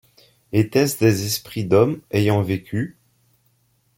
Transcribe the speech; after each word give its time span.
Était-ce 0.51 0.97
des 0.97 1.27
esprits 1.27 1.63
d’hommes 1.65 2.01
ayant 2.09 2.41
vécu? 2.41 2.97